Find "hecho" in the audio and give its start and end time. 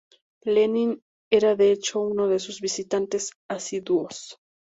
1.71-1.99